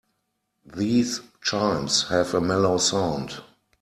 [0.65, 3.43] These chimes have a mellow sound.